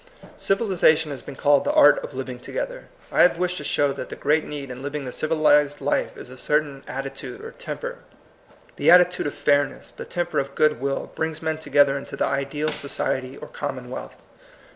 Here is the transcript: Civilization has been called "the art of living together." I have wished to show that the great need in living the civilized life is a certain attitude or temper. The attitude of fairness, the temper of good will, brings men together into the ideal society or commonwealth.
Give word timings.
Civilization 0.39 1.11
has 1.11 1.21
been 1.21 1.35
called 1.35 1.63
"the 1.63 1.73
art 1.73 2.03
of 2.03 2.15
living 2.15 2.39
together." 2.39 2.85
I 3.11 3.21
have 3.21 3.37
wished 3.37 3.57
to 3.57 3.63
show 3.63 3.93
that 3.93 4.09
the 4.09 4.15
great 4.15 4.43
need 4.43 4.71
in 4.71 4.81
living 4.81 5.05
the 5.05 5.11
civilized 5.11 5.79
life 5.79 6.17
is 6.17 6.31
a 6.31 6.39
certain 6.39 6.83
attitude 6.87 7.39
or 7.39 7.51
temper. 7.51 7.99
The 8.77 8.89
attitude 8.89 9.27
of 9.27 9.35
fairness, 9.35 9.91
the 9.91 10.05
temper 10.05 10.39
of 10.39 10.55
good 10.55 10.81
will, 10.81 11.11
brings 11.13 11.43
men 11.43 11.59
together 11.59 11.99
into 11.99 12.15
the 12.17 12.25
ideal 12.25 12.69
society 12.69 13.37
or 13.37 13.47
commonwealth. 13.47 14.15